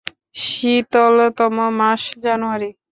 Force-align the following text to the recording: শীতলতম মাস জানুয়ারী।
শীতলতম 0.43 1.55
মাস 1.79 2.01
জানুয়ারী। 2.23 2.69